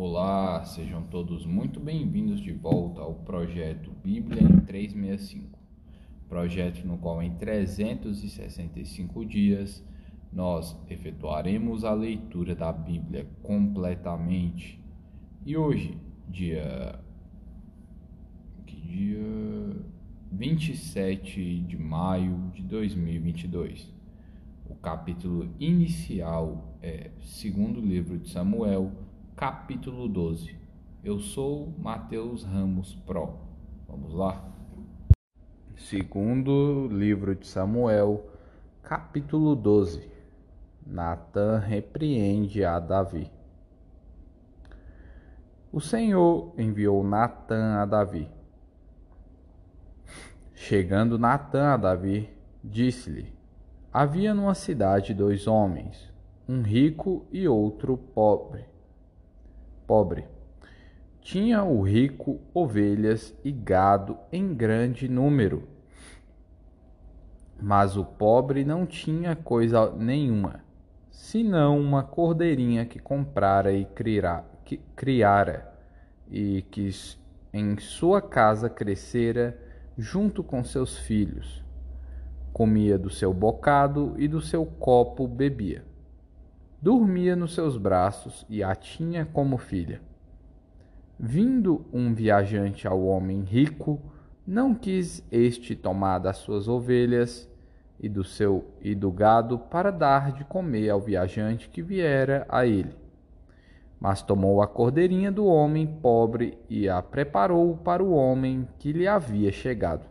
Olá, 0.00 0.64
sejam 0.64 1.02
todos 1.02 1.44
muito 1.44 1.80
bem-vindos 1.80 2.40
de 2.40 2.52
volta 2.52 3.00
ao 3.00 3.14
projeto 3.14 3.90
Bíblia 4.00 4.40
em 4.40 4.60
365. 4.60 5.58
Projeto 6.28 6.86
no 6.86 6.98
qual 6.98 7.20
em 7.20 7.34
365 7.34 9.24
dias 9.24 9.84
nós 10.32 10.80
efetuaremos 10.88 11.82
a 11.82 11.92
leitura 11.92 12.54
da 12.54 12.72
Bíblia 12.72 13.26
completamente. 13.42 14.80
E 15.44 15.56
hoje, 15.56 15.98
dia 16.28 17.00
que 18.66 18.76
dia 18.76 19.84
27 20.30 21.58
de 21.62 21.76
maio 21.76 22.52
de 22.54 22.62
2022. 22.62 23.92
O 24.70 24.76
capítulo 24.76 25.52
inicial 25.58 26.78
é 26.80 27.10
segundo 27.20 27.80
livro 27.80 28.16
de 28.16 28.30
Samuel, 28.30 28.92
capítulo 29.38 30.08
12. 30.08 30.58
Eu 31.04 31.20
sou 31.20 31.72
Mateus 31.78 32.42
Ramos 32.42 32.96
Pro. 33.06 33.38
Vamos 33.86 34.12
lá? 34.12 34.44
Segundo 35.76 36.88
livro 36.88 37.36
de 37.36 37.46
Samuel, 37.46 38.28
capítulo 38.82 39.54
12. 39.54 40.10
Natã 40.84 41.56
repreende 41.56 42.64
a 42.64 42.80
Davi. 42.80 43.30
O 45.70 45.80
Senhor 45.80 46.52
enviou 46.58 47.04
Natã 47.04 47.76
a 47.76 47.86
Davi. 47.86 48.28
Chegando 50.52 51.16
Natã 51.16 51.74
a 51.74 51.76
Davi, 51.76 52.28
disse-lhe: 52.64 53.32
Havia 53.92 54.34
numa 54.34 54.54
cidade 54.54 55.14
dois 55.14 55.46
homens, 55.46 56.12
um 56.48 56.60
rico 56.60 57.24
e 57.30 57.46
outro 57.46 57.96
pobre. 57.96 58.66
Pobre. 59.88 60.26
Tinha 61.20 61.64
o 61.64 61.82
rico 61.82 62.38
ovelhas 62.52 63.34
e 63.42 63.50
gado 63.50 64.18
em 64.30 64.54
grande 64.54 65.08
número, 65.08 65.66
mas 67.60 67.96
o 67.96 68.04
pobre 68.04 68.64
não 68.64 68.86
tinha 68.86 69.34
coisa 69.34 69.90
nenhuma, 69.90 70.60
senão 71.10 71.80
uma 71.80 72.04
cordeirinha 72.04 72.84
que 72.84 73.00
comprara 73.00 73.72
e 73.72 73.84
criara, 73.84 74.44
que 74.64 74.76
criara, 74.94 75.72
e 76.30 76.62
que 76.70 76.90
em 77.52 77.76
sua 77.78 78.22
casa 78.22 78.70
crescera 78.70 79.58
junto 79.96 80.44
com 80.44 80.62
seus 80.62 80.98
filhos 80.98 81.66
comia 82.52 82.98
do 82.98 83.08
seu 83.08 83.32
bocado 83.32 84.14
e 84.18 84.26
do 84.26 84.40
seu 84.40 84.66
copo 84.66 85.28
bebia. 85.28 85.87
Dormia 86.80 87.34
nos 87.34 87.54
seus 87.54 87.76
braços 87.76 88.46
e 88.48 88.62
a 88.62 88.72
tinha 88.72 89.26
como 89.26 89.58
filha. 89.58 90.00
Vindo 91.18 91.84
um 91.92 92.14
viajante 92.14 92.86
ao 92.86 93.02
homem 93.04 93.42
rico, 93.42 94.00
não 94.46 94.72
quis 94.72 95.26
este 95.32 95.74
tomar 95.74 96.20
das 96.20 96.36
suas 96.36 96.68
ovelhas 96.68 97.50
e 97.98 98.08
do 98.08 98.22
seu 98.22 98.64
e 98.80 98.94
do 98.94 99.10
gado 99.10 99.58
para 99.58 99.90
dar 99.90 100.30
de 100.30 100.44
comer 100.44 100.88
ao 100.88 101.00
viajante 101.00 101.68
que 101.68 101.82
viera 101.82 102.46
a 102.48 102.64
ele. 102.64 102.94
Mas 103.98 104.22
tomou 104.22 104.62
a 104.62 104.68
cordeirinha 104.68 105.32
do 105.32 105.44
homem 105.46 105.84
pobre 105.84 106.56
e 106.70 106.88
a 106.88 107.02
preparou 107.02 107.76
para 107.76 108.04
o 108.04 108.12
homem 108.12 108.68
que 108.78 108.92
lhe 108.92 109.08
havia 109.08 109.50
chegado. 109.50 110.06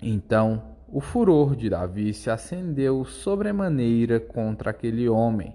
Então 0.00 0.73
o 0.94 1.00
furor 1.00 1.56
de 1.56 1.68
Davi 1.68 2.14
se 2.14 2.30
acendeu 2.30 3.04
sobremaneira 3.04 4.20
contra 4.20 4.70
aquele 4.70 5.08
homem, 5.08 5.52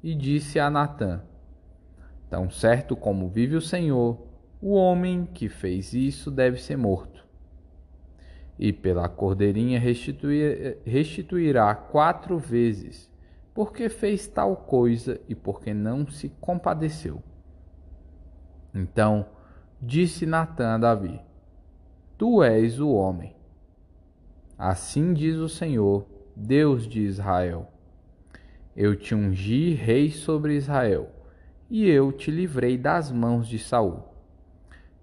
e 0.00 0.14
disse 0.14 0.60
a 0.60 0.70
Natã: 0.70 1.20
Tão 2.30 2.48
certo 2.48 2.94
como 2.94 3.28
vive 3.28 3.56
o 3.56 3.60
Senhor, 3.60 4.16
o 4.62 4.74
homem 4.74 5.26
que 5.34 5.48
fez 5.48 5.92
isso 5.94 6.30
deve 6.30 6.62
ser 6.62 6.76
morto. 6.76 7.26
E 8.56 8.72
pela 8.72 9.08
cordeirinha 9.08 9.80
restituir, 9.80 10.78
restituirá 10.86 11.74
quatro 11.74 12.38
vezes, 12.38 13.12
porque 13.52 13.88
fez 13.88 14.28
tal 14.28 14.54
coisa 14.54 15.20
e 15.28 15.34
porque 15.34 15.74
não 15.74 16.06
se 16.06 16.28
compadeceu. 16.40 17.20
Então 18.72 19.26
disse 19.82 20.24
Natã 20.24 20.74
a 20.74 20.78
Davi: 20.78 21.20
Tu 22.16 22.44
és 22.44 22.78
o 22.78 22.90
homem. 22.92 23.37
Assim 24.58 25.14
diz 25.14 25.36
o 25.36 25.48
Senhor, 25.48 26.04
Deus 26.34 26.88
de 26.88 27.00
Israel: 27.02 27.68
Eu 28.74 28.96
te 28.96 29.14
ungi 29.14 29.72
rei 29.72 30.10
sobre 30.10 30.56
Israel, 30.56 31.10
e 31.70 31.88
eu 31.88 32.10
te 32.10 32.32
livrei 32.32 32.76
das 32.76 33.12
mãos 33.12 33.46
de 33.46 33.56
Saul. 33.56 34.02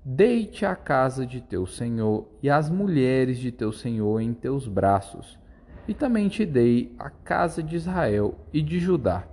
Deite 0.04 0.66
a 0.66 0.76
casa 0.76 1.26
de 1.26 1.40
teu 1.40 1.66
senhor 1.66 2.28
e 2.44 2.50
as 2.50 2.70
mulheres 2.70 3.40
de 3.40 3.50
teu 3.50 3.72
senhor 3.72 4.20
em 4.20 4.34
teus 4.34 4.68
braços, 4.68 5.40
e 5.88 5.94
também 5.94 6.28
te 6.28 6.46
dei 6.46 6.94
a 7.00 7.10
casa 7.10 7.64
de 7.64 7.78
Israel 7.78 8.36
e 8.52 8.62
de 8.62 8.78
Judá. 8.78 9.26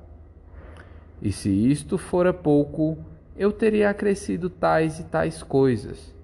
E 1.21 1.33
se 1.33 1.51
isto 1.51 1.99
fora 1.99 2.33
pouco, 2.33 2.97
eu 3.37 3.51
teria 3.51 3.91
acrescido 3.91 4.49
tais 4.49 5.01
e 5.01 5.05
tais 5.05 5.43
coisas. 5.43 6.15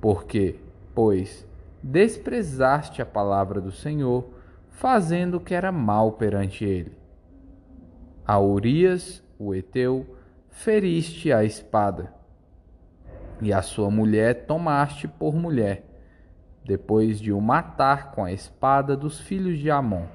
Porque, 0.00 0.54
pois, 0.94 1.47
desprezaste 1.82 3.00
a 3.00 3.06
palavra 3.06 3.60
do 3.60 3.70
Senhor, 3.70 4.28
fazendo 4.70 5.36
o 5.36 5.40
que 5.40 5.54
era 5.54 5.72
mal 5.72 6.12
perante 6.12 6.64
ele. 6.64 6.96
A 8.26 8.38
Urias, 8.38 9.22
o 9.38 9.54
Eteu, 9.54 10.06
feriste 10.50 11.32
a 11.32 11.44
espada, 11.44 12.12
e 13.40 13.52
a 13.52 13.62
sua 13.62 13.90
mulher 13.90 14.46
tomaste 14.46 15.06
por 15.06 15.34
mulher, 15.34 15.84
depois 16.64 17.18
de 17.18 17.32
o 17.32 17.40
matar 17.40 18.10
com 18.10 18.24
a 18.24 18.32
espada 18.32 18.96
dos 18.96 19.20
filhos 19.20 19.58
de 19.58 19.70
Amon. 19.70 20.06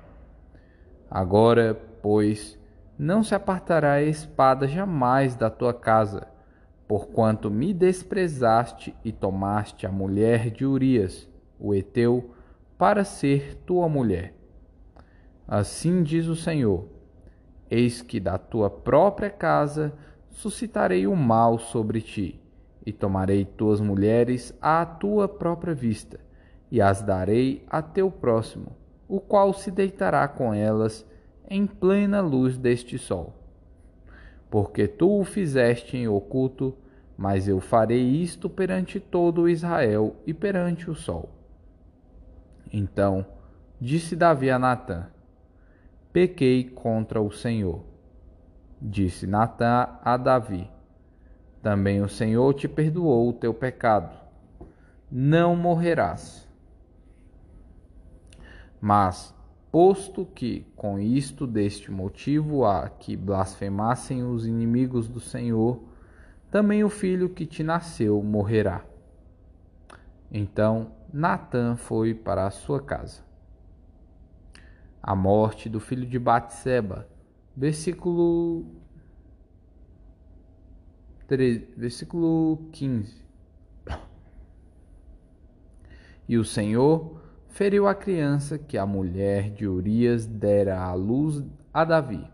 Agora, 1.09 1.74
pois, 2.01 2.59
não 2.97 3.24
se 3.24 3.34
apartará 3.34 3.94
a 3.94 4.03
espada 4.03 4.68
jamais 4.68 5.35
da 5.35 5.50
tua 5.50 5.74
casa, 5.74 6.28
porquanto 6.88 7.50
me 7.50 7.74
desprezaste 7.74 8.95
e 9.03 9.12
tomaste 9.12 9.88
a 9.88 9.91
mulher 9.91 10.51
de 10.51 10.66
Urias, 10.66 11.28
o 11.63 11.74
Eteu, 11.74 12.31
para 12.78 13.06
ser 13.06 13.56
tua 13.66 13.88
mulher. 13.88 14.34
Assim 15.47 16.03
diz 16.03 16.28
o 16.28 16.35
Senhor: 16.35 16.85
Eis 17.72 18.01
que 18.01 18.19
da 18.19 18.38
tua 18.38 18.69
própria 18.69 19.29
casa 19.29 19.94
suscitarei 20.29 21.07
o 21.07 21.16
mal 21.16 21.57
sobre 21.57 22.01
ti, 22.01 22.41
e 22.85 22.91
tomarei 22.91 23.46
tuas 23.46 23.79
mulheres 23.79 24.53
à 24.62 24.85
tua 24.85 25.29
própria 25.29 25.74
vista, 25.74 26.19
e 26.69 26.81
as 26.81 27.01
darei 27.01 27.63
a 27.69 27.81
teu 27.81 28.12
próximo, 28.12 28.75
o 29.07 29.22
qual 29.22 29.53
se 29.53 29.72
deitará 29.72 30.28
com 30.28 30.53
elas 30.53 31.06
em 31.50 31.66
plena 31.66 32.19
luz 32.19 32.57
deste 32.57 32.97
sol. 32.97 33.34
Porque 34.50 34.85
tu 34.85 35.22
o 35.22 35.24
fizeste 35.24 35.95
em 35.95 36.09
oculto, 36.09 36.75
mas 37.16 37.47
eu 37.47 37.62
farei 37.62 38.01
isto 38.01 38.50
perante 38.50 39.00
todo 39.00 39.47
Israel 39.47 40.16
e 40.28 40.34
perante 40.34 40.90
o 40.90 40.95
sol. 40.95 41.30
Então 42.73 43.23
disse 43.79 44.16
Davi 44.16 44.50
a 44.50 44.57
Natã: 44.57 45.06
Pequei 46.11 46.63
contra 46.63 47.22
o 47.22 47.31
Senhor. 47.31 47.84
Disse 48.81 49.28
Natã 49.28 49.89
a 50.03 50.17
Davi: 50.17 50.67
Também 51.62 52.01
o 52.01 52.09
Senhor 52.09 52.51
te 52.56 52.67
perdoou 52.67 53.29
o 53.29 53.33
teu 53.33 53.53
pecado. 53.53 54.17
Não 55.12 55.56
morrerás. 55.56 56.50
Mas, 58.81 59.33
posto 59.72 60.25
que 60.25 60.66
com 60.75 61.00
isto 61.00 61.45
deste 61.45 61.91
motivo 61.91 62.66
há 62.66 62.89
que 62.89 63.16
blasfemassem 63.16 64.23
os 64.23 64.47
inimigos 64.47 65.07
do 65.07 65.19
Senhor, 65.19 65.80
também 66.50 66.83
o 66.83 66.89
filho 66.89 67.30
que 67.30 67.45
te 67.45 67.63
nasceu 67.63 68.21
morrerá. 68.24 68.83
Então 70.33 70.91
Natã 71.13 71.75
foi 71.75 72.15
para 72.15 72.47
a 72.47 72.50
sua 72.50 72.81
casa. 72.81 73.21
A 75.01 75.15
morte 75.15 75.69
do 75.69 75.80
filho 75.80 76.07
de 76.07 76.18
Batseba, 76.18 77.07
versículo 77.56 78.65
13, 81.27 81.68
versículo 81.77 82.68
15. 82.71 83.24
E 86.27 86.36
o 86.36 86.44
Senhor 86.44 87.21
feriu 87.50 87.88
a 87.88 87.94
criança 87.94 88.57
que 88.57 88.75
a 88.75 88.88
mulher 88.88 89.51
de 89.51 89.68
Urias 89.68 90.25
dera 90.25 90.81
à 90.81 90.94
luz 90.95 91.44
a 91.71 91.86
Davi. 91.86 92.27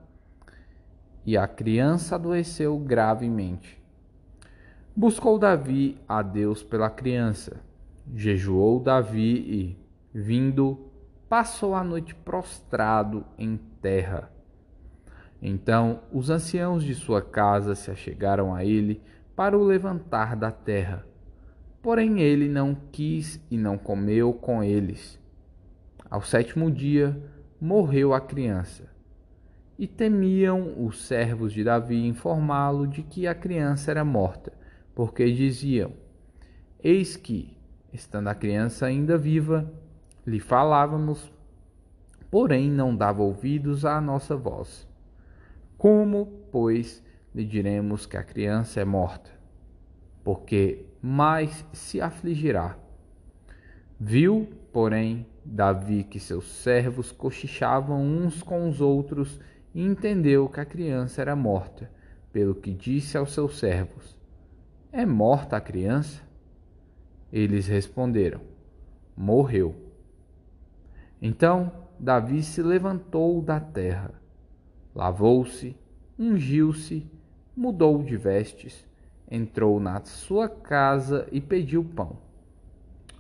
E 1.26 1.36
a 1.36 1.46
criança 1.50 2.16
adoeceu 2.16 2.80
gravemente. 2.80 3.78
Buscou 4.96 5.38
Davi 5.38 6.00
a 6.08 6.22
Deus 6.22 6.64
pela 6.64 6.90
criança 6.90 7.68
Jejuou 8.16 8.80
Davi 8.80 9.36
e, 9.38 9.78
vindo, 10.14 10.90
passou 11.30 11.76
a 11.76 11.84
noite 11.84 12.16
prostrado 12.16 13.24
em 13.38 13.58
terra. 13.82 14.32
Então 15.42 16.02
os 16.12 16.30
anciãos 16.30 16.84
de 16.84 16.96
sua 16.96 17.22
casa 17.22 17.76
se 17.76 17.90
achegaram 17.92 18.54
a 18.54 18.66
ele 18.66 19.02
para 19.36 19.58
o 19.58 19.64
levantar 19.64 20.36
da 20.36 20.52
terra. 20.52 21.06
Porém 21.82 22.20
ele 22.20 22.50
não 22.50 22.76
quis 22.92 23.42
e 23.50 23.58
não 23.58 23.78
comeu 23.78 24.34
com 24.34 24.64
eles. 24.64 25.18
Ao 26.10 26.22
sétimo 26.22 26.70
dia 26.70 27.18
morreu 27.62 28.14
a 28.14 28.20
criança. 28.20 28.90
E 29.78 29.88
temiam 29.88 30.84
os 30.86 31.02
servos 31.04 31.54
de 31.54 31.64
Davi 31.64 32.06
informá-lo 32.06 32.86
de 32.86 33.02
que 33.02 33.28
a 33.28 33.34
criança 33.34 33.92
era 33.92 34.04
morta, 34.04 34.52
porque 34.94 35.32
diziam: 35.32 35.94
Eis 36.84 37.16
que, 37.16 37.58
estando 37.94 38.28
a 38.28 38.36
criança 38.36 38.86
ainda 38.86 39.18
viva, 39.18 39.72
lhe 40.26 40.40
falávamos, 40.40 41.32
porém 42.30 42.70
não 42.70 42.96
dava 42.96 43.22
ouvidos 43.22 43.86
à 43.86 44.00
nossa 44.00 44.36
voz. 44.36 44.88
Como, 45.78 46.26
pois, 46.52 47.04
lhe 47.34 47.46
diremos 47.46 48.06
que 48.06 48.18
a 48.18 48.24
criança 48.24 48.80
é 48.80 48.86
morta? 48.86 49.30
Porque 50.24 50.86
mais 51.02 51.66
se 51.72 52.02
afligirá. 52.02 52.78
Viu, 54.00 54.48
porém, 54.72 55.26
Davi 55.44 56.04
que 56.04 56.20
seus 56.20 56.46
servos 56.46 57.12
cochichavam 57.12 58.02
uns 58.02 58.44
com 58.44 58.68
os 58.70 58.82
outros 58.82 59.40
e 59.74 59.84
entendeu 59.84 60.48
que 60.48 60.60
a 60.60 60.66
criança 60.66 61.22
era 61.22 61.36
morta, 61.36 61.90
pelo 62.32 62.54
que 62.54 62.72
disse 62.72 63.18
aos 63.18 63.34
seus 63.34 63.58
servos: 63.58 64.16
É 64.92 65.06
morta 65.06 65.58
a 65.58 65.62
criança? 65.62 66.22
Eles 67.32 67.68
responderam: 67.68 68.42
Morreu. 69.16 69.76
Então 71.22 71.72
Davi 72.00 72.42
se 72.44 72.62
levantou 72.62 73.42
da 73.42 73.60
terra 73.60 74.20
lavou-se, 75.00 75.76
ungiu-se, 76.18 77.10
mudou 77.56 78.04
de 78.04 78.18
vestes, 78.18 78.86
entrou 79.32 79.80
na 79.80 80.04
sua 80.04 80.50
casa 80.50 81.28
e 81.32 81.40
pediu 81.40 81.84
pão. 81.84 82.18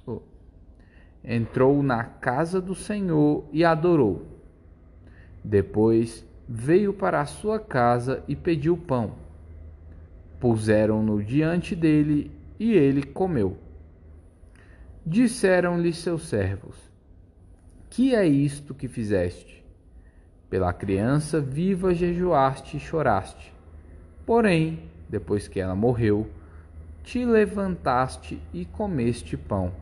Oh. 0.06 0.21
Entrou 1.23 1.81
na 1.83 2.03
casa 2.03 2.59
do 2.59 2.75
Senhor 2.75 3.45
e 3.51 3.63
adorou. 3.63 4.25
Depois 5.41 6.25
veio 6.47 6.94
para 6.94 7.21
a 7.21 7.25
sua 7.25 7.59
casa 7.59 8.23
e 8.27 8.35
pediu 8.35 8.75
pão. 8.75 9.13
Puseram-no 10.39 11.23
diante 11.23 11.75
dele 11.75 12.29
e 12.59 12.73
ele 12.73 13.03
comeu. 13.03 13.57
Disseram-lhe 15.09 15.91
seus 15.91 16.27
servos: 16.27 16.75
Que 17.89 18.13
é 18.13 18.27
isto 18.27 18.75
que 18.75 18.88
fizeste? 18.88 19.65
Pela 20.51 20.71
criança 20.71 21.41
viva 21.41 21.95
jejuaste 21.95 22.77
e 22.77 22.79
choraste. 22.79 23.51
Porém, 24.23 24.83
depois 25.09 25.47
que 25.47 25.59
ela 25.59 25.73
morreu, 25.73 26.29
te 27.01 27.25
levantaste 27.25 28.39
e 28.53 28.65
comeste 28.65 29.35
pão. 29.35 29.73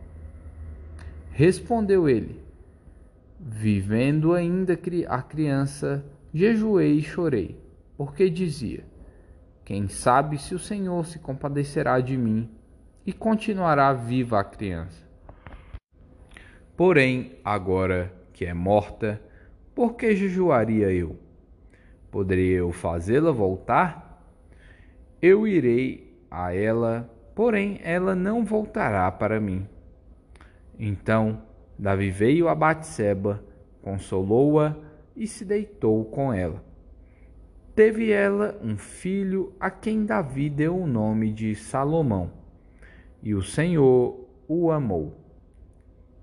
Respondeu 1.30 2.08
ele: 2.08 2.42
Vivendo 3.38 4.34
ainda 4.34 4.80
a 5.10 5.22
criança, 5.22 6.06
jejuei 6.34 7.00
e 7.00 7.04
chorei, 7.04 7.62
porque 7.98 8.30
dizia: 8.30 8.86
Quem 9.66 9.90
sabe 9.90 10.38
se 10.38 10.56
o 10.56 10.60
Senhor 10.60 11.06
se 11.06 11.20
compadecerá 11.20 12.00
de 12.00 12.16
mim 12.16 12.50
e 13.06 13.12
continuará 13.12 13.92
viva 13.92 14.40
a 14.40 14.44
criança. 14.46 15.07
Porém, 16.78 17.32
agora 17.44 18.14
que 18.32 18.46
é 18.46 18.54
morta, 18.54 19.20
por 19.74 19.96
que 19.96 20.16
jejuaria 20.16 20.92
eu? 20.92 21.18
Poderia 22.12 22.58
eu 22.58 22.72
fazê-la 22.72 23.32
voltar? 23.32 24.24
Eu 25.20 25.48
irei 25.48 26.16
a 26.30 26.54
ela, 26.54 27.12
porém 27.34 27.80
ela 27.84 28.16
não 28.16 28.46
voltará 28.46 29.12
para 29.12 29.40
mim. 29.40 29.68
Então 30.78 31.42
Davi 31.80 32.12
veio 32.12 32.48
a 32.48 32.54
Batseba, 32.54 33.44
consolou-a 33.82 34.78
e 35.16 35.26
se 35.26 35.44
deitou 35.44 36.06
com 36.06 36.32
ela. 36.32 36.64
Teve 37.74 38.12
ela 38.12 38.56
um 38.62 38.78
filho 38.78 39.52
a 39.60 39.72
quem 39.72 40.06
Davi 40.06 40.48
deu 40.48 40.78
o 40.78 40.86
nome 40.86 41.32
de 41.32 41.56
Salomão, 41.56 42.32
e 43.24 43.34
o 43.34 43.42
Senhor 43.42 44.28
o 44.48 44.72
amou. 44.72 45.27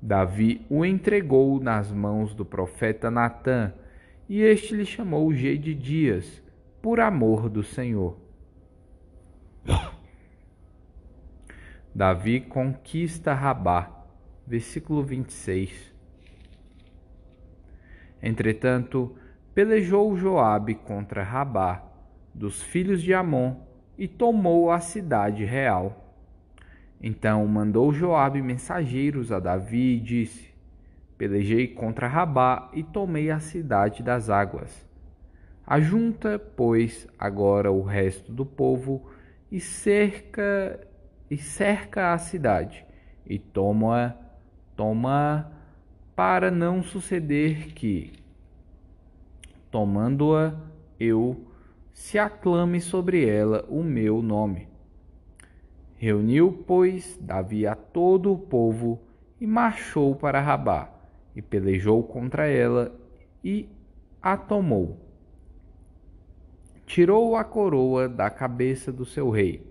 Davi 0.07 0.67
o 0.69 0.85
entregou 0.85 1.59
nas 1.59 1.91
mãos 1.91 2.35
do 2.35 2.45
profeta 2.45 3.11
Natã, 3.11 3.73
e 4.29 4.43
este 4.43 4.77
lhe 4.77 4.85
chamou 4.85 5.33
de 5.33 5.75
Dias, 5.75 6.43
por 6.83 7.01
amor 7.01 7.49
do 7.49 7.63
Senhor. 7.63 8.15
Davi 11.95 12.43
conquista 12.43 13.33
Rabá, 13.33 14.05
versículo 14.47 15.03
26. 15.03 15.95
Entretanto, 18.23 19.17
pelejou 19.55 20.15
Joabe 20.19 20.75
contra 20.75 21.23
Rabá, 21.23 21.83
dos 22.35 22.63
filhos 22.63 23.03
de 23.03 23.15
Amon, 23.15 23.57
e 23.97 24.07
tomou 24.07 24.71
a 24.71 24.81
cidade 24.81 25.47
real. 25.47 26.04
Então 27.07 27.47
mandou 27.47 27.93
Joabe 27.93 28.41
mensageiros 28.41 29.31
a 29.31 29.39
Davi 29.39 29.97
e 29.97 30.01
disse: 30.01 30.49
Pelejei 31.19 31.69
contra 31.69 32.09
Rabá 32.09 32.71
e 32.73 32.83
tomei 32.83 33.31
a 33.31 33.39
cidade 33.39 34.03
das 34.03 34.31
águas. 34.31 34.89
Ajunta, 35.67 36.39
pois, 36.39 37.07
agora 37.19 37.71
o 37.71 37.83
resto 37.83 38.33
do 38.33 38.47
povo 38.47 39.05
e 39.53 39.61
cerca 39.61 40.81
e 41.31 41.37
cerca 41.37 42.15
a 42.15 42.19
cidade 42.19 42.87
e 43.27 43.39
toma 43.39 44.17
toma 44.75 45.53
para 46.17 46.51
não 46.51 46.83
suceder 46.83 47.75
que 47.75 48.15
tomando-a 49.71 50.55
eu 50.99 51.47
se 51.93 52.19
aclame 52.19 52.81
sobre 52.81 53.29
ela 53.29 53.63
o 53.69 53.83
meu 53.83 54.23
nome. 54.23 54.74
Reuniu, 56.05 56.63
pois, 56.67 57.19
Davi 57.19 57.67
a 57.67 57.75
todo 57.75 58.31
o 58.31 58.37
povo 58.37 59.01
e 59.41 59.47
marchou 59.47 60.15
para 60.15 60.39
Rabá, 60.39 60.91
e 61.35 61.41
pelejou 61.41 62.03
contra 62.03 62.47
ela 62.47 62.95
e 63.43 63.67
a 64.21 64.37
tomou. 64.37 65.01
Tirou 66.85 67.35
a 67.37 67.43
coroa 67.43 68.07
da 68.07 68.29
cabeça 68.29 68.93
do 68.93 69.07
seu 69.07 69.31
rei. 69.31 69.67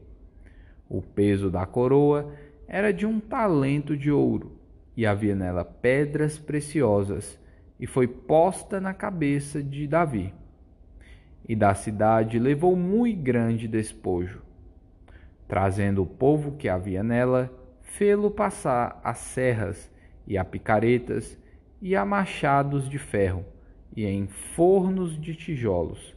O 0.89 1.03
peso 1.03 1.51
da 1.51 1.67
coroa 1.67 2.33
era 2.67 2.91
de 2.91 3.05
um 3.05 3.19
talento 3.19 3.95
de 3.95 4.09
ouro, 4.09 4.53
e 4.97 5.05
havia 5.05 5.35
nela 5.35 5.63
pedras 5.63 6.39
preciosas, 6.39 7.39
e 7.79 7.85
foi 7.85 8.07
posta 8.07 8.81
na 8.81 8.91
cabeça 8.91 9.61
de 9.61 9.85
Davi. 9.85 10.33
E 11.47 11.55
da 11.55 11.75
cidade 11.75 12.39
levou 12.39 12.75
muito 12.75 13.21
grande 13.21 13.67
despojo 13.67 14.41
trazendo 15.47 16.03
o 16.03 16.05
povo 16.05 16.53
que 16.53 16.69
havia 16.69 17.03
nela, 17.03 17.51
fê-lo 17.81 18.31
passar 18.31 18.99
a 19.03 19.13
serras 19.13 19.91
e 20.25 20.37
a 20.37 20.43
picaretas 20.43 21.37
e 21.81 21.95
a 21.95 22.05
machados 22.05 22.89
de 22.89 22.97
ferro 22.97 23.45
e 23.95 24.05
em 24.05 24.27
fornos 24.27 25.19
de 25.19 25.35
tijolos. 25.35 26.15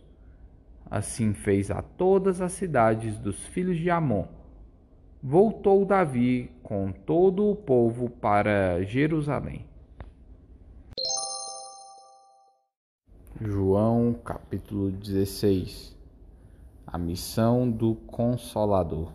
Assim 0.89 1.35
fez 1.35 1.71
a 1.71 1.83
todas 1.83 2.41
as 2.41 2.53
cidades 2.53 3.19
dos 3.19 3.45
filhos 3.47 3.77
de 3.77 3.91
Amon. 3.91 4.27
Voltou 5.23 5.85
Davi 5.85 6.51
com 6.63 6.93
todo 6.93 7.51
o 7.51 7.57
povo 7.57 8.09
para 8.09 8.83
Jerusalém. 8.85 9.67
João 13.41 14.15
capítulo 14.25 14.91
16 14.91 15.96
a 16.87 16.97
missão 16.97 17.69
do 17.69 17.95
Consolador. 17.95 19.13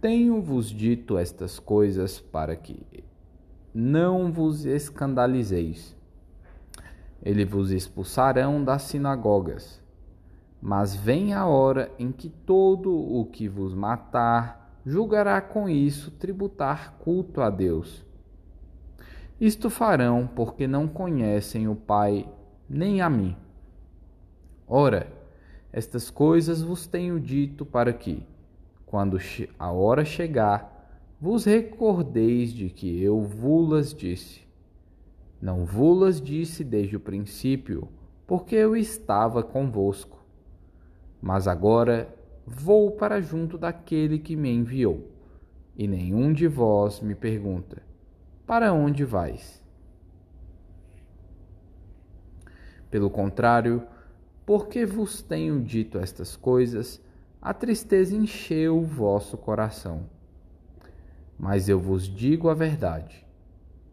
Tenho-vos 0.00 0.70
dito 0.70 1.18
estas 1.18 1.58
coisas 1.58 2.20
para 2.20 2.54
que 2.54 2.86
não 3.74 4.30
vos 4.30 4.64
escandalizeis. 4.64 5.96
Eles 7.20 7.50
vos 7.50 7.72
expulsarão 7.72 8.62
das 8.62 8.82
sinagogas. 8.82 9.82
Mas 10.62 10.94
vem 10.94 11.34
a 11.34 11.46
hora 11.46 11.90
em 11.98 12.12
que 12.12 12.28
todo 12.28 12.94
o 12.94 13.24
que 13.26 13.48
vos 13.48 13.74
matar 13.74 14.80
julgará 14.86 15.40
com 15.40 15.68
isso 15.68 16.10
tributar 16.12 16.94
culto 16.98 17.40
a 17.40 17.50
Deus. 17.50 18.04
Isto 19.40 19.68
farão 19.68 20.26
porque 20.26 20.66
não 20.66 20.88
conhecem 20.88 21.68
o 21.68 21.76
Pai 21.76 22.28
nem 22.68 23.00
a 23.00 23.10
mim. 23.10 23.36
Ora, 24.68 25.10
estas 25.72 26.10
coisas 26.10 26.62
vos 26.62 26.86
tenho 26.86 27.18
dito 27.18 27.64
para 27.64 27.90
que, 27.90 28.26
quando 28.84 29.18
a 29.58 29.72
hora 29.72 30.04
chegar, 30.04 30.90
vos 31.18 31.46
recordeis 31.46 32.52
de 32.52 32.68
que 32.68 33.02
eu 33.02 33.22
vulas 33.22 33.94
disse. 33.94 34.46
Não 35.40 35.64
vulas 35.64 36.20
disse 36.20 36.62
desde 36.62 36.96
o 36.96 37.00
princípio, 37.00 37.88
porque 38.26 38.56
eu 38.56 38.76
estava 38.76 39.42
convosco. 39.42 40.22
Mas 41.20 41.48
agora 41.48 42.14
vou 42.46 42.90
para 42.90 43.22
junto 43.22 43.56
daquele 43.56 44.18
que 44.18 44.36
me 44.36 44.50
enviou, 44.50 45.08
e 45.76 45.88
nenhum 45.88 46.30
de 46.32 46.46
vós 46.46 47.00
me 47.00 47.14
pergunta: 47.14 47.82
Para 48.46 48.72
onde 48.72 49.02
vais? 49.02 49.62
Pelo 52.90 53.08
contrário, 53.10 53.86
porque 54.48 54.86
vos 54.86 55.20
tenho 55.20 55.60
dito 55.60 55.98
estas 55.98 56.34
coisas, 56.34 57.04
a 57.38 57.52
tristeza 57.52 58.16
encheu 58.16 58.78
o 58.78 58.82
vosso 58.82 59.36
coração. 59.36 60.04
Mas 61.38 61.68
eu 61.68 61.78
vos 61.78 62.08
digo 62.08 62.48
a 62.48 62.54
verdade: 62.54 63.26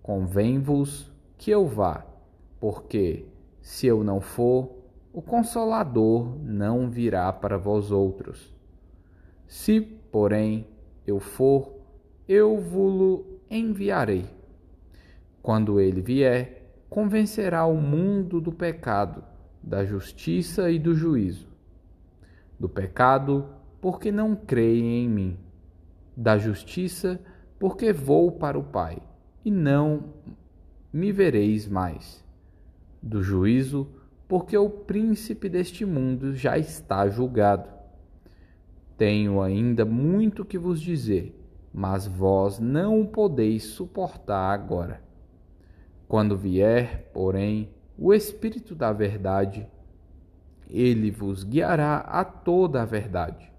convém-vos 0.01 1.12
que 1.38 1.51
eu 1.51 1.67
vá, 1.67 2.05
porque 2.57 3.25
se 3.62 3.85
eu 3.85 4.01
não 4.01 4.21
for, 4.21 4.71
o 5.12 5.21
Consolador 5.21 6.38
não 6.41 6.89
virá 6.89 7.33
para 7.33 7.57
vós 7.57 7.91
outros. 7.91 8.55
Se, 9.45 9.81
porém, 9.81 10.65
eu 11.05 11.19
for, 11.19 11.69
eu 12.29 12.57
vou-lo 12.62 13.41
enviarei. 13.51 14.24
Quando 15.43 15.81
ele 15.81 16.00
vier, 16.00 16.71
convencerá 16.89 17.65
o 17.65 17.75
mundo 17.75 18.39
do 18.39 18.53
pecado, 18.53 19.35
da 19.65 19.84
justiça 19.84 20.69
e 20.69 20.77
do 20.77 20.93
juízo. 20.93 21.48
Do 22.60 22.69
pecado, 22.69 23.50
porque 23.81 24.12
não 24.12 24.36
creem 24.36 25.05
em 25.05 25.10
mim. 25.10 25.38
Da 26.15 26.38
justiça, 26.38 27.19
porque 27.57 27.91
vou 27.91 28.31
para 28.31 28.60
o 28.60 28.63
Pai, 28.63 29.00
e 29.43 29.50
não 29.50 30.13
me 30.93 31.12
vereis 31.12 31.67
mais 31.67 32.24
do 33.01 33.24
juízo, 33.24 33.88
porque 34.27 34.55
o 34.55 34.69
príncipe 34.69 35.50
deste 35.50 35.84
mundo 35.84 36.36
já 36.36 36.57
está 36.57 37.10
julgado. 37.10 37.69
Tenho 38.98 39.41
ainda 39.41 39.84
muito 39.84 40.45
que 40.45 40.57
vos 40.57 40.79
dizer, 40.79 41.38
mas 41.74 42.07
vós 42.07 42.60
não 42.60 43.01
o 43.01 43.07
podeis 43.07 43.63
suportar 43.63 44.53
agora. 44.53 45.01
Quando 46.07 46.38
vier, 46.38 47.12
porém, 47.13 47.69
o 47.97 48.13
Espírito 48.13 48.75
da 48.75 48.91
Verdade, 48.91 49.67
ele 50.69 51.11
vos 51.11 51.43
guiará 51.43 51.97
a 51.97 52.23
toda 52.23 52.81
a 52.81 52.85
verdade, 52.85 53.51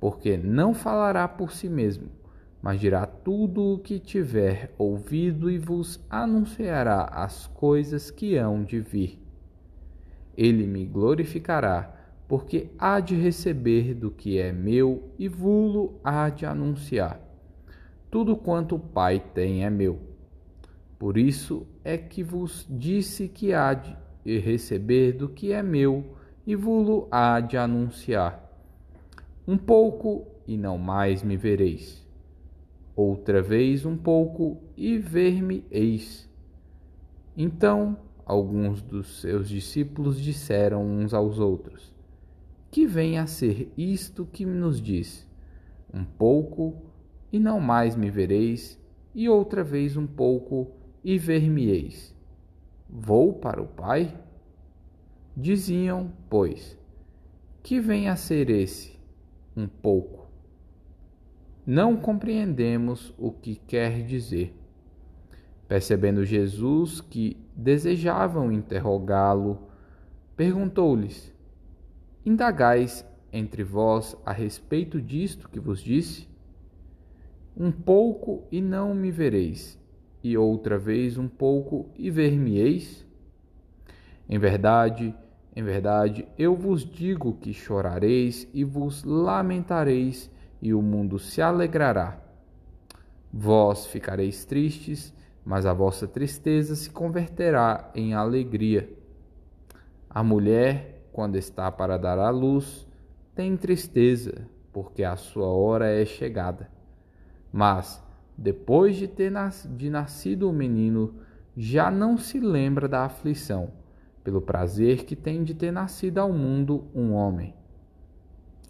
porque 0.00 0.36
não 0.36 0.72
falará 0.72 1.26
por 1.26 1.52
si 1.52 1.68
mesmo 1.68 2.22
mas 2.62 2.78
dirá 2.78 3.04
tudo 3.04 3.74
o 3.74 3.78
que 3.78 3.98
tiver 3.98 4.72
ouvido 4.78 5.50
e 5.50 5.58
vos 5.58 6.00
anunciará 6.08 7.02
as 7.06 7.48
coisas 7.48 8.08
que 8.08 8.36
hão 8.36 8.62
de 8.62 8.78
vir. 8.78 9.20
Ele 10.36 10.64
me 10.64 10.86
glorificará, 10.86 11.92
porque 12.28 12.70
há 12.78 13.00
de 13.00 13.16
receber 13.16 13.94
do 13.94 14.12
que 14.12 14.38
é 14.38 14.52
meu 14.52 15.10
e 15.18 15.28
vulo 15.28 15.98
há 16.04 16.30
de 16.30 16.46
anunciar. 16.46 17.20
Tudo 18.08 18.36
quanto 18.36 18.76
o 18.76 18.80
Pai 18.80 19.20
tem 19.34 19.64
é 19.64 19.70
meu. 19.70 19.98
Por 21.00 21.18
isso 21.18 21.66
é 21.84 21.96
que 21.98 22.22
vos 22.22 22.66
disse 22.68 23.28
que 23.28 23.52
há 23.52 23.74
de 23.74 24.38
receber 24.38 25.12
do 25.12 25.28
que 25.28 25.52
é 25.52 25.62
meu 25.62 26.16
e 26.46 26.54
vulo 26.54 27.08
há 27.10 27.40
de 27.40 27.56
anunciar. 27.56 28.40
Um 29.46 29.56
pouco 29.56 30.26
e 30.46 30.56
não 30.56 30.78
mais 30.78 31.22
me 31.22 31.36
vereis 31.36 32.02
outra 32.94 33.40
vez 33.42 33.84
um 33.86 33.96
pouco 33.96 34.58
e 34.76 34.98
ver-me-eis. 34.98 36.28
Então 37.36 37.96
alguns 38.24 38.82
dos 38.82 39.20
seus 39.20 39.48
discípulos 39.48 40.20
disseram 40.20 40.84
uns 40.84 41.14
aos 41.14 41.38
outros: 41.38 41.92
Que 42.70 42.86
vem 42.86 43.18
a 43.18 43.26
ser 43.26 43.72
isto 43.76 44.26
que 44.26 44.44
nos 44.44 44.80
diz? 44.80 45.26
Um 45.92 46.04
pouco 46.04 46.74
e 47.32 47.38
não 47.38 47.60
mais 47.60 47.96
me 47.96 48.10
vereis, 48.10 48.78
e 49.14 49.28
outra 49.28 49.64
vez 49.64 49.96
um 49.96 50.06
pouco 50.06 50.70
e 51.04 51.18
ver-me-eis. 51.18 52.14
Vou 52.88 53.34
para 53.34 53.62
o 53.62 53.66
Pai? 53.66 54.18
Diziam, 55.36 56.12
pois, 56.28 56.78
que 57.62 57.80
vem 57.80 58.08
a 58.08 58.16
ser 58.16 58.50
esse 58.50 58.92
um 59.56 59.66
pouco 59.66 60.22
não 61.64 61.96
compreendemos 61.96 63.14
o 63.16 63.30
que 63.30 63.54
quer 63.54 64.02
dizer. 64.04 64.52
Percebendo 65.68 66.24
Jesus 66.24 67.00
que 67.00 67.36
desejavam 67.54 68.50
interrogá-lo, 68.50 69.68
perguntou-lhes: 70.36 71.32
Indagais 72.26 73.06
entre 73.32 73.62
vós 73.62 74.16
a 74.26 74.32
respeito 74.32 75.00
disto 75.00 75.48
que 75.48 75.60
vos 75.60 75.80
disse? 75.80 76.28
Um 77.56 77.70
pouco 77.70 78.42
e 78.50 78.60
não 78.60 78.92
me 78.92 79.12
vereis, 79.12 79.78
e 80.22 80.36
outra 80.36 80.78
vez 80.78 81.18
um 81.18 81.28
pouco 81.28 81.90
e 81.96 82.10
ver-me-eis? 82.10 83.06
Em 84.28 84.38
verdade, 84.38 85.14
em 85.54 85.62
verdade, 85.62 86.26
eu 86.38 86.54
vos 86.56 86.84
digo 86.84 87.34
que 87.34 87.52
chorareis 87.52 88.48
e 88.54 88.64
vos 88.64 89.04
lamentareis 89.04 90.30
e 90.62 90.72
o 90.72 90.80
mundo 90.80 91.18
se 91.18 91.42
alegrará. 91.42 92.18
Vós 93.32 93.86
ficareis 93.86 94.44
tristes, 94.44 95.12
mas 95.44 95.66
a 95.66 95.72
vossa 95.72 96.06
tristeza 96.06 96.74
se 96.74 96.88
converterá 96.88 97.90
em 97.94 98.14
alegria. 98.14 98.88
A 100.08 100.22
mulher, 100.22 101.08
quando 101.12 101.36
está 101.36 101.70
para 101.70 101.98
dar 101.98 102.18
à 102.18 102.30
luz, 102.30 102.86
tem 103.34 103.56
tristeza, 103.56 104.46
porque 104.72 105.02
a 105.02 105.16
sua 105.16 105.48
hora 105.48 105.90
é 105.90 106.04
chegada. 106.04 106.70
Mas, 107.52 108.02
depois 108.42 108.96
de 108.96 109.06
ter 109.06 109.30
nas 109.30 109.68
de 109.76 109.88
nascido 109.88 110.50
o 110.50 110.52
menino, 110.52 111.14
já 111.56 111.90
não 111.90 112.18
se 112.18 112.40
lembra 112.40 112.88
da 112.88 113.04
aflição, 113.04 113.70
pelo 114.24 114.42
prazer 114.42 115.04
que 115.04 115.16
tem 115.16 115.44
de 115.44 115.54
ter 115.54 115.70
nascido 115.70 116.18
ao 116.18 116.32
mundo 116.32 116.84
um 116.94 117.12
homem. 117.12 117.54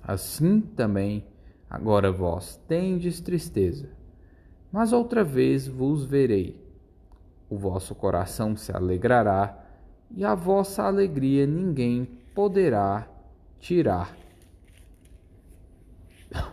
Assim 0.02 0.60
também, 0.60 1.24
Agora 1.72 2.12
vós 2.12 2.60
tendes 2.68 3.18
tristeza, 3.18 3.88
mas 4.70 4.92
outra 4.92 5.24
vez 5.24 5.66
vos 5.66 6.04
verei. 6.04 6.62
O 7.48 7.56
vosso 7.56 7.94
coração 7.94 8.54
se 8.54 8.70
alegrará, 8.70 9.58
e 10.14 10.22
a 10.22 10.34
vossa 10.34 10.82
alegria 10.82 11.46
ninguém 11.46 12.04
poderá 12.34 13.08
tirar. 13.58 14.14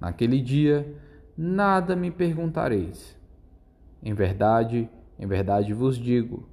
Naquele 0.00 0.40
dia, 0.40 0.90
nada 1.38 1.94
me 1.94 2.10
perguntareis. 2.10 3.16
Em 4.02 4.12
verdade, 4.12 4.90
em 5.16 5.26
verdade 5.26 5.72
vos 5.72 5.96
digo: 5.96 6.48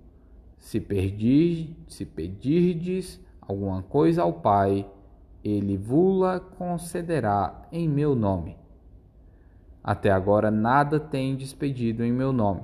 se, 0.59 0.79
perdi, 0.79 1.75
se 1.87 2.05
pedirdes 2.05 3.19
alguma 3.41 3.81
coisa 3.81 4.21
ao 4.21 4.33
Pai, 4.33 4.87
ele 5.43 5.75
vula 5.75 6.39
concederá 6.39 7.67
em 7.71 7.89
meu 7.89 8.13
nome. 8.13 8.55
Até 9.83 10.11
agora 10.11 10.51
nada 10.51 10.99
tem 10.99 11.35
despedido 11.35 12.03
em 12.03 12.11
meu 12.11 12.31
nome. 12.31 12.63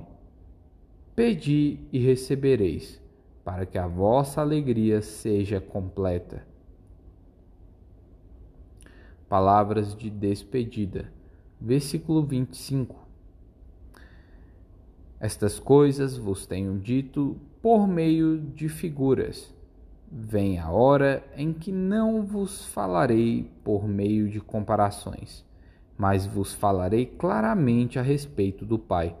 Pedi 1.14 1.78
e 1.92 1.98
recebereis, 1.98 3.00
para 3.44 3.66
que 3.66 3.78
a 3.78 3.86
vossa 3.86 4.40
alegria 4.40 5.02
seja 5.02 5.60
completa. 5.60 6.44
Palavras 9.28 9.94
de 9.94 10.10
despedida. 10.10 11.12
Versículo 11.64 12.24
25. 12.24 12.96
Estas 15.20 15.58
coisas 15.58 16.16
vos 16.18 16.46
tenho 16.46 16.78
dito 16.78 17.36
por 17.60 17.86
meio 17.86 18.38
de 18.38 18.68
figuras 18.68 19.54
Vem 20.14 20.58
a 20.58 20.70
hora 20.70 21.24
em 21.34 21.54
que 21.54 21.72
não 21.72 22.22
vos 22.22 22.66
falarei 22.66 23.50
por 23.64 23.88
meio 23.88 24.28
de 24.28 24.40
comparações, 24.40 25.42
mas 25.96 26.26
vos 26.26 26.52
falarei 26.52 27.06
claramente 27.06 27.98
a 27.98 28.02
respeito 28.02 28.66
do 28.66 28.78
Pai. 28.78 29.16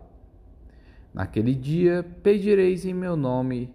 Naquele 1.14 1.54
dia 1.54 2.04
pedireis 2.22 2.84
em 2.84 2.92
meu 2.92 3.16
nome, 3.16 3.74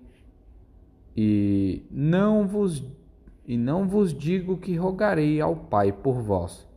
e 1.15 1.81
não 1.89 2.47
vos 2.47 2.86
e 3.47 3.57
não 3.57 3.88
vos 3.88 4.13
digo 4.13 4.57
que 4.57 4.75
rogarei 4.75 5.41
ao 5.41 5.55
Pai 5.55 5.91
por 5.91 6.21
vós, 6.21 6.67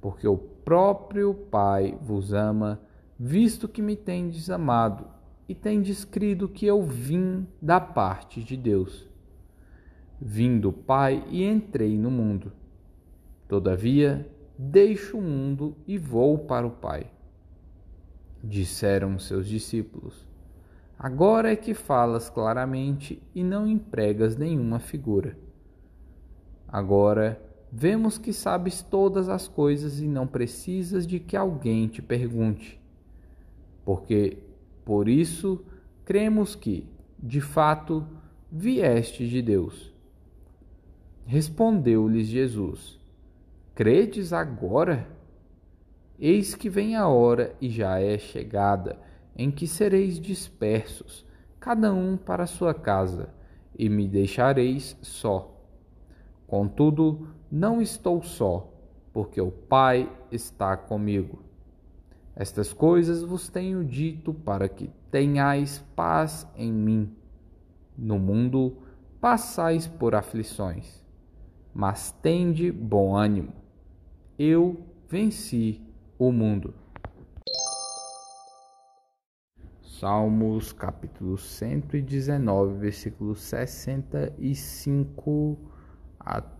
porque 0.00 0.28
o 0.28 0.38
próprio 0.64 1.34
Pai 1.34 1.98
vos 2.00 2.32
ama, 2.32 2.80
visto 3.18 3.68
que 3.68 3.82
me 3.82 3.94
tendes 3.94 4.48
amado 4.48 5.06
e 5.48 5.54
tendes 5.54 6.04
crido 6.04 6.48
que 6.48 6.66
eu 6.66 6.82
vim 6.82 7.46
da 7.60 7.78
parte 7.78 8.42
de 8.42 8.56
Deus. 8.56 9.08
Vim 10.20 10.58
do 10.58 10.72
Pai 10.72 11.22
e 11.28 11.44
entrei 11.44 11.98
no 11.98 12.10
mundo. 12.10 12.52
Todavia, 13.46 14.28
deixo 14.56 15.18
o 15.18 15.22
mundo 15.22 15.76
e 15.86 15.98
vou 15.98 16.38
para 16.38 16.66
o 16.66 16.70
Pai. 16.70 17.10
Disseram 18.42 19.18
seus 19.18 19.46
discípulos: 19.46 20.26
Agora 20.98 21.52
é 21.52 21.56
que 21.56 21.74
falas 21.74 22.30
claramente 22.30 23.22
e 23.34 23.44
não 23.44 23.66
empregas 23.66 24.36
nenhuma 24.36 24.78
figura. 24.78 25.36
Agora 26.66 27.40
vemos 27.76 28.18
que 28.18 28.32
sabes 28.32 28.82
todas 28.82 29.28
as 29.28 29.48
coisas 29.48 30.00
e 30.00 30.06
não 30.06 30.28
precisas 30.28 31.04
de 31.04 31.18
que 31.18 31.36
alguém 31.36 31.88
te 31.88 32.00
pergunte. 32.00 32.80
Porque 33.84 34.38
por 34.84 35.08
isso 35.08 35.60
cremos 36.04 36.54
que, 36.54 36.86
de 37.18 37.40
fato, 37.40 38.06
vieste 38.50 39.28
de 39.28 39.42
Deus. 39.42 39.92
Respondeu-lhes 41.26 42.28
Jesus: 42.28 43.00
Credes 43.74 44.32
agora? 44.32 45.08
Eis 46.16 46.54
que 46.54 46.70
vem 46.70 46.94
a 46.94 47.08
hora 47.08 47.56
e 47.60 47.68
já 47.68 47.98
é 47.98 48.16
chegada 48.18 49.00
em 49.34 49.50
que 49.50 49.66
sereis 49.66 50.20
dispersos, 50.20 51.26
cada 51.58 51.92
um 51.92 52.16
para 52.16 52.46
sua 52.46 52.72
casa, 52.72 53.34
e 53.76 53.88
me 53.88 54.06
deixareis 54.06 54.96
só. 55.02 55.50
Contudo, 56.46 57.26
não 57.54 57.80
estou 57.80 58.20
só, 58.20 58.68
porque 59.12 59.40
o 59.40 59.52
Pai 59.52 60.10
está 60.28 60.76
comigo. 60.76 61.38
Estas 62.34 62.72
coisas 62.72 63.22
vos 63.22 63.48
tenho 63.48 63.84
dito 63.84 64.34
para 64.34 64.68
que 64.68 64.90
tenhais 65.08 65.78
paz 65.94 66.48
em 66.56 66.72
mim. 66.72 67.16
No 67.96 68.18
mundo 68.18 68.76
passais 69.20 69.86
por 69.86 70.16
aflições, 70.16 71.00
mas 71.72 72.10
tende 72.10 72.72
bom 72.72 73.14
ânimo. 73.14 73.52
Eu 74.36 74.84
venci 75.08 75.80
o 76.18 76.32
mundo. 76.32 76.74
Salmos 79.80 80.72
capítulo 80.72 81.38
119, 81.38 82.78
versículos 82.78 83.42
65 83.42 85.56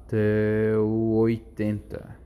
até 0.06 0.76
o 0.76 1.16
80. 1.16 2.16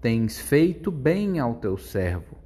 Tens 0.00 0.38
feito 0.38 0.90
bem 0.90 1.38
ao 1.38 1.54
teu 1.54 1.76
servo, 1.76 2.36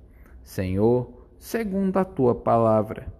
Senhor, 0.42 1.26
segundo 1.38 1.96
a 1.96 2.04
tua 2.04 2.34
palavra. 2.34 3.12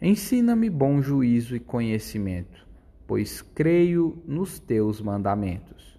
Ensina-me 0.00 0.68
bom 0.68 1.00
juízo 1.00 1.54
e 1.54 1.60
conhecimento, 1.60 2.66
pois 3.06 3.40
creio 3.40 4.22
nos 4.26 4.58
teus 4.58 5.00
mandamentos. 5.00 5.98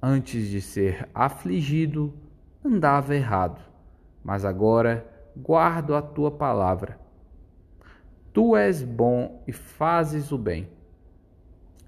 Antes 0.00 0.48
de 0.48 0.60
ser 0.60 1.08
afligido, 1.14 2.12
andava 2.64 3.14
errado, 3.14 3.60
mas 4.22 4.44
agora 4.44 5.06
guardo 5.36 5.94
a 5.94 6.02
tua 6.02 6.30
palavra. 6.30 7.01
Tu 8.32 8.56
és 8.56 8.82
bom 8.82 9.42
e 9.46 9.52
fazes 9.52 10.32
o 10.32 10.38
bem. 10.38 10.68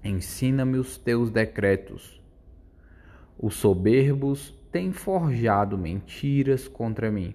Ensina-me 0.03 0.77
os 0.77 0.97
teus 0.97 1.31
decretos. 1.31 2.21
Os 3.37 3.55
soberbos 3.55 4.51
têm 4.71 4.91
forjado 4.91 5.77
mentiras 5.77 6.67
contra 6.67 7.11
mim. 7.11 7.33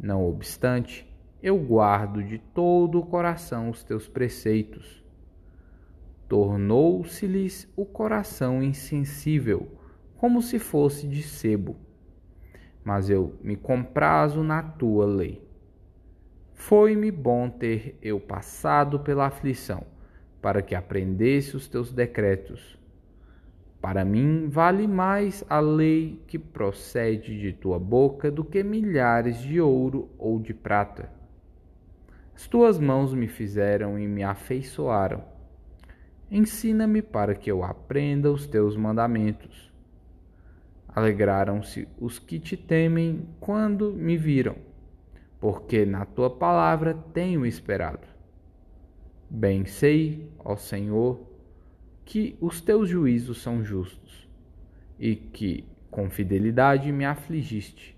Não 0.00 0.26
obstante, 0.26 1.06
eu 1.42 1.58
guardo 1.58 2.22
de 2.22 2.38
todo 2.38 2.98
o 2.98 3.06
coração 3.06 3.68
os 3.70 3.82
teus 3.84 4.08
preceitos 4.08 4.98
tornou-se-lhes 6.28 7.66
o 7.74 7.86
coração 7.86 8.62
insensível, 8.62 9.66
como 10.18 10.42
se 10.42 10.58
fosse 10.58 11.08
de 11.08 11.22
sebo. 11.22 11.76
Mas 12.84 13.08
eu 13.08 13.34
me 13.42 13.56
comprazo 13.56 14.42
na 14.42 14.62
tua 14.62 15.06
lei. 15.06 15.47
Foi-me 16.58 17.10
bom 17.10 17.48
ter 17.48 17.96
eu 18.02 18.20
passado 18.20 19.00
pela 19.00 19.26
aflição, 19.26 19.84
para 20.42 20.60
que 20.60 20.74
aprendesse 20.74 21.56
os 21.56 21.66
teus 21.66 21.92
decretos. 21.92 22.78
Para 23.80 24.04
mim 24.04 24.48
vale 24.48 24.86
mais 24.86 25.42
a 25.48 25.60
lei 25.60 26.22
que 26.26 26.38
procede 26.38 27.40
de 27.40 27.52
tua 27.52 27.78
boca 27.78 28.30
do 28.30 28.44
que 28.44 28.62
milhares 28.62 29.40
de 29.40 29.60
ouro 29.60 30.10
ou 30.18 30.38
de 30.38 30.52
prata. 30.52 31.10
As 32.34 32.46
tuas 32.46 32.78
mãos 32.78 33.14
me 33.14 33.28
fizeram 33.28 33.98
e 33.98 34.06
me 34.06 34.22
afeiçoaram 34.22 35.38
Ensina-me 36.30 37.00
para 37.00 37.34
que 37.34 37.50
eu 37.50 37.64
aprenda 37.64 38.30
os 38.30 38.46
teus 38.46 38.76
mandamentos. 38.76 39.72
Alegraram-se 40.86 41.88
os 41.98 42.18
que 42.18 42.38
te 42.38 42.54
temem 42.54 43.26
quando 43.40 43.94
me 43.94 44.14
viram, 44.18 44.56
porque 45.40 45.84
na 45.84 46.04
tua 46.04 46.30
palavra 46.30 46.94
tenho 47.12 47.46
esperado. 47.46 48.06
Bem 49.30 49.64
sei, 49.66 50.30
ó 50.38 50.56
Senhor, 50.56 51.20
que 52.04 52.36
os 52.40 52.60
teus 52.60 52.88
juízos 52.88 53.42
são 53.42 53.62
justos 53.62 54.28
e 54.98 55.14
que 55.14 55.64
com 55.90 56.08
fidelidade 56.08 56.90
me 56.90 57.04
afligiste. 57.04 57.96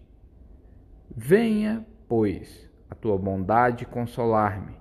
Venha, 1.17 1.87
pois, 2.09 2.69
a 2.89 2.95
tua 2.95 3.17
bondade 3.17 3.87
consolar-me, 3.87 4.75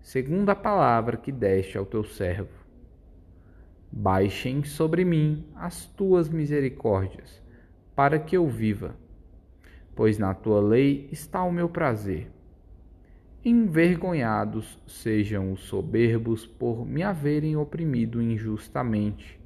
segundo 0.00 0.50
a 0.50 0.54
palavra 0.54 1.16
que 1.16 1.30
deste 1.30 1.76
ao 1.76 1.86
teu 1.86 2.04
servo 2.04 2.60
Baixem 3.92 4.62
sobre 4.62 5.04
mim 5.04 5.44
as 5.56 5.84
tuas 5.84 6.28
misericórdias, 6.28 7.42
para 7.96 8.20
que 8.20 8.36
eu 8.36 8.46
viva, 8.46 8.94
pois 10.00 10.16
na 10.16 10.32
tua 10.32 10.62
lei 10.62 11.10
está 11.12 11.44
o 11.44 11.52
meu 11.52 11.68
prazer. 11.68 12.30
Envergonhados 13.44 14.78
sejam 14.86 15.52
os 15.52 15.60
soberbos 15.64 16.46
por 16.46 16.86
me 16.86 17.02
haverem 17.02 17.54
oprimido 17.54 18.22
injustamente. 18.22 19.38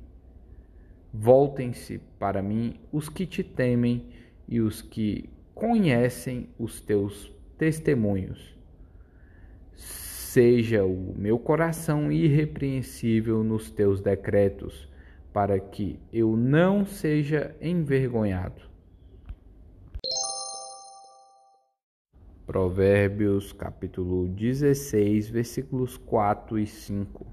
Voltem-se 1.13 1.99
para 2.21 2.41
mim 2.41 2.79
os 2.93 3.09
que 3.09 3.27
te 3.27 3.43
temem 3.43 4.07
e 4.47 4.61
os 4.61 4.81
que 4.81 5.29
conhecem 5.57 6.49
os 6.57 6.81
teus 6.81 7.35
testemunhos 7.59 8.57
Seja 9.75 10.85
o 10.85 11.17
meu 11.19 11.37
coração 11.37 12.13
irrepreensível 12.13 13.43
nos 13.43 13.73
teus 13.73 14.01
decretos, 14.01 14.89
para 15.33 15.59
que 15.59 15.99
eu 16.13 16.37
não 16.37 16.87
seja 16.87 17.57
envergonhado. 17.61 18.74
Provérbios 22.47 23.55
capítulo 23.55 24.29
16, 24.29 25.31
versículos 25.31 25.97
4 25.97 26.59
e 26.59 26.67
5. 26.67 27.27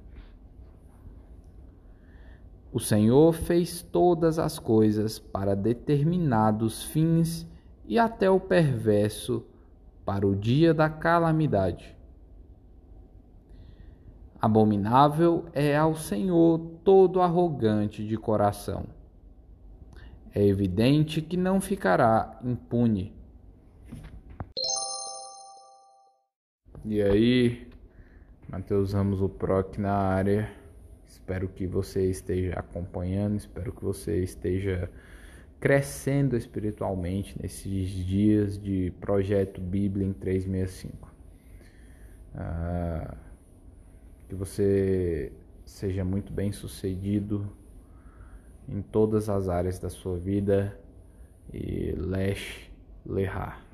O 2.72 2.80
Senhor 2.80 3.34
fez 3.34 3.82
todas 3.82 4.40
as 4.40 4.58
coisas 4.58 5.20
para 5.20 5.54
determinados 5.54 6.86
fins 6.86 7.46
e 7.86 8.00
até 8.00 8.30
o 8.30 8.40
perverso 8.40 9.46
para 10.06 10.26
o 10.26 10.34
dia 10.34 10.74
da 10.74 10.90
calamidade. 10.90 11.94
Abominável 14.42 15.46
é 15.52 15.76
ao 15.76 15.94
Senhor 15.94 16.58
todo 16.86 17.22
arrogante 17.22 18.08
de 18.08 18.16
coração. 18.16 18.86
É 20.34 20.42
evidente 20.42 21.22
que 21.22 21.36
não 21.36 21.60
ficará 21.60 22.40
impune. 22.42 23.21
E 26.84 27.00
aí, 27.00 27.68
Matheus 28.50 28.94
Ramos, 28.94 29.22
o 29.22 29.30
PROC 29.30 29.78
na 29.78 29.94
área. 29.94 30.52
Espero 31.08 31.48
que 31.48 31.68
você 31.68 32.10
esteja 32.10 32.54
acompanhando, 32.56 33.38
espero 33.38 33.72
que 33.72 33.84
você 33.84 34.24
esteja 34.24 34.90
crescendo 35.60 36.36
espiritualmente 36.36 37.40
nesses 37.40 37.88
dias 37.88 38.58
de 38.58 38.92
projeto 39.00 39.62
Bíblia 39.62 40.08
em 40.08 40.12
365. 40.12 41.14
Ah, 42.34 43.16
que 44.28 44.34
você 44.34 45.32
seja 45.64 46.04
muito 46.04 46.34
bem 46.34 46.52
sucedido 46.52 47.48
em 48.68 48.82
todas 48.82 49.30
as 49.30 49.48
áreas 49.48 49.78
da 49.78 49.90
sua 49.90 50.18
vida 50.18 50.76
e 51.54 51.92
Lesh 51.92 52.72
Lehar. 53.06 53.71